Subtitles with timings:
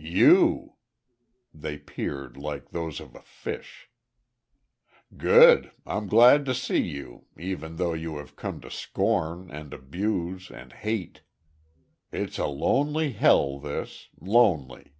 [0.00, 0.76] "You?"
[1.52, 3.90] They peered, like those of a fish.
[5.16, 5.72] "Good!
[5.84, 10.72] I'm glad to see you, even though you have come to scorn, and abuse, and
[10.72, 11.22] hate.
[12.12, 14.94] It's a lonely hell, this lonely."